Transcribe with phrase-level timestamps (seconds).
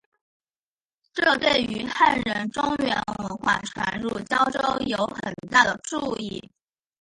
[1.13, 6.49] 这对于汉人中原文化传入交州有很大的助益。